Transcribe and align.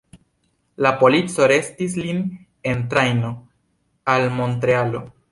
La 0.85 0.91
polico 1.01 1.43
arestis 1.47 1.97
lin 2.05 2.23
en 2.71 2.81
trajno 2.93 3.29
al 4.15 4.25
Montrealo. 4.39 5.03